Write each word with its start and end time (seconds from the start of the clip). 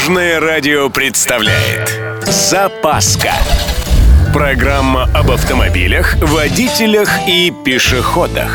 Дорожное 0.00 0.40
радио 0.40 0.88
представляет 0.88 2.00
Запаска 2.24 3.32
Программа 4.32 5.04
об 5.14 5.30
автомобилях, 5.30 6.16
водителях 6.22 7.10
и 7.28 7.52
пешеходах 7.66 8.50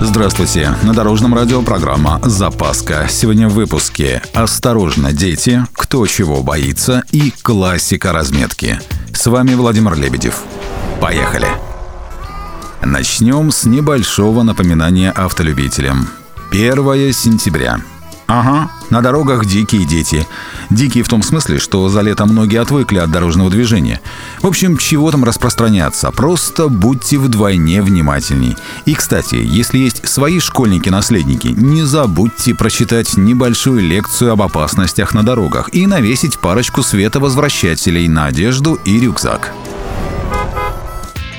Здравствуйте! 0.00 0.74
На 0.82 0.92
Дорожном 0.92 1.36
радио 1.36 1.62
программа 1.62 2.20
«Запаска». 2.24 3.06
Сегодня 3.08 3.48
в 3.48 3.52
выпуске 3.52 4.22
«Осторожно, 4.34 5.12
дети», 5.12 5.64
«Кто 5.72 6.04
чего 6.08 6.42
боится» 6.42 7.04
и 7.12 7.32
«Классика 7.42 8.12
разметки». 8.12 8.80
С 9.14 9.28
вами 9.28 9.54
Владимир 9.54 9.94
Лебедев. 9.94 10.42
Поехали! 11.00 11.46
Начнем 12.82 13.52
с 13.52 13.66
небольшого 13.66 14.42
напоминания 14.42 15.12
автолюбителям. 15.12 16.08
1 16.50 17.12
сентября– 17.12 17.80
Ага, 18.26 18.70
на 18.90 19.02
дорогах 19.02 19.44
дикие 19.44 19.84
дети. 19.84 20.26
Дикие 20.70 21.04
в 21.04 21.08
том 21.08 21.22
смысле, 21.22 21.58
что 21.58 21.88
за 21.88 22.00
лето 22.00 22.24
многие 22.24 22.60
отвыкли 22.60 22.98
от 22.98 23.10
дорожного 23.10 23.50
движения. 23.50 24.00
В 24.40 24.46
общем, 24.46 24.76
чего 24.76 25.10
там 25.10 25.24
распространяться, 25.24 26.10
просто 26.10 26.68
будьте 26.68 27.18
вдвойне 27.18 27.82
внимательней. 27.82 28.56
И, 28.86 28.94
кстати, 28.94 29.34
если 29.34 29.78
есть 29.78 30.08
свои 30.08 30.40
школьники-наследники, 30.40 31.48
не 31.48 31.82
забудьте 31.82 32.54
прочитать 32.54 33.16
небольшую 33.16 33.80
лекцию 33.80 34.32
об 34.32 34.42
опасностях 34.42 35.14
на 35.14 35.22
дорогах 35.22 35.68
и 35.74 35.86
навесить 35.86 36.38
парочку 36.38 36.82
световозвращателей 36.82 38.08
на 38.08 38.26
одежду 38.26 38.78
и 38.84 38.98
рюкзак 38.98 39.52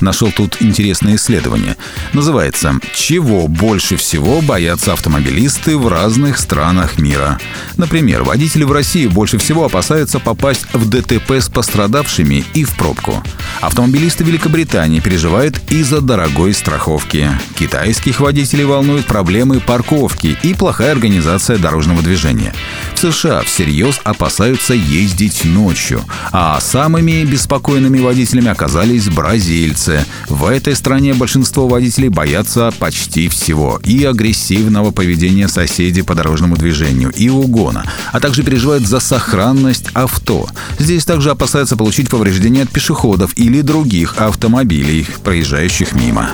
нашел 0.00 0.30
тут 0.30 0.60
интересное 0.60 1.16
исследование. 1.16 1.76
Называется 2.12 2.74
«Чего 2.94 3.48
больше 3.48 3.96
всего 3.96 4.40
боятся 4.40 4.92
автомобилисты 4.92 5.76
в 5.76 5.88
разных 5.88 6.38
странах 6.38 6.98
мира?». 6.98 7.38
Например, 7.76 8.22
водители 8.22 8.64
в 8.64 8.72
России 8.72 9.06
больше 9.06 9.38
всего 9.38 9.64
опасаются 9.64 10.18
попасть 10.18 10.66
в 10.72 10.88
ДТП 10.88 11.32
с 11.32 11.48
пострадавшими 11.48 12.44
и 12.54 12.64
в 12.64 12.74
пробку. 12.76 13.22
Автомобилисты 13.60 14.24
Великобритании 14.24 15.00
переживают 15.00 15.60
из-за 15.70 16.00
дорогой 16.00 16.54
страховки. 16.54 17.30
Китайских 17.58 18.20
водителей 18.20 18.64
волнуют 18.64 19.06
проблемы 19.06 19.60
парковки 19.60 20.36
и 20.42 20.54
плохая 20.54 20.92
организация 20.92 21.58
дорожного 21.58 22.02
движения. 22.02 22.52
В 22.94 22.98
США 22.98 23.42
всерьез 23.42 24.00
опасаются 24.04 24.74
ездить 24.74 25.44
ночью, 25.44 26.02
а 26.32 26.60
самыми 26.60 27.24
беспокойными 27.24 28.00
водителями 28.00 28.48
оказались 28.48 29.08
бразильцы. 29.08 30.04
В 30.28 30.46
этой 30.46 30.74
стране 30.74 31.14
большинство 31.14 31.68
водителей 31.68 32.08
боятся 32.08 32.72
почти 32.78 33.28
всего. 33.28 33.80
И 33.84 34.04
агрессивного 34.04 34.90
поведения 34.90 35.48
соседей 35.48 36.02
по 36.02 36.14
дорожному 36.14 36.56
движению, 36.56 37.10
и 37.10 37.28
угона, 37.28 37.84
а 38.12 38.20
также 38.20 38.42
переживают 38.42 38.86
за 38.86 39.00
сохранность 39.00 39.88
авто. 39.94 40.48
Здесь 40.78 41.04
также 41.04 41.30
опасаются 41.30 41.76
получить 41.76 42.10
повреждения 42.10 42.62
от 42.62 42.70
пешеходов 42.70 43.32
или 43.44 43.60
других 43.60 44.16
автомобилей, 44.16 45.06
проезжающих 45.22 45.92
мимо. 45.92 46.30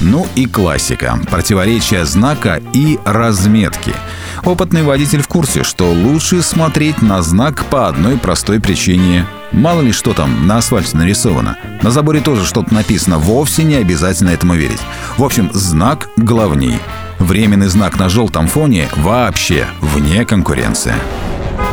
Ну 0.00 0.26
и 0.34 0.46
классика. 0.46 1.18
Противоречие 1.30 2.04
знака 2.04 2.60
и 2.74 2.98
разметки. 3.06 3.94
Опытный 4.44 4.82
водитель 4.82 5.22
в 5.22 5.28
курсе, 5.28 5.64
что 5.64 5.90
лучше 5.90 6.42
смотреть 6.42 7.00
на 7.00 7.22
знак 7.22 7.64
по 7.66 7.88
одной 7.88 8.18
простой 8.18 8.60
причине. 8.60 9.26
Мало 9.50 9.80
ли 9.80 9.92
что 9.92 10.12
там 10.12 10.46
на 10.46 10.58
асфальте 10.58 10.98
нарисовано. 10.98 11.56
На 11.82 11.90
заборе 11.90 12.20
тоже 12.20 12.44
что-то 12.44 12.74
написано, 12.74 13.16
вовсе 13.16 13.64
не 13.64 13.76
обязательно 13.76 14.30
этому 14.30 14.54
верить. 14.54 14.80
В 15.16 15.24
общем, 15.24 15.50
знак 15.54 16.10
главней. 16.18 16.78
Временный 17.18 17.68
знак 17.68 17.98
на 17.98 18.10
желтом 18.10 18.46
фоне 18.46 18.88
вообще 18.96 19.66
вне 19.80 20.26
конкуренции. 20.26 20.94